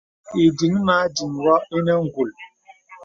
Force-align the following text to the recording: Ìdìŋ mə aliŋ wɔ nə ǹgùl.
Ìdìŋ 0.43 0.73
mə 0.85 0.93
aliŋ 1.03 1.31
wɔ 1.43 1.55
nə 1.85 1.93
ǹgùl. 2.03 2.31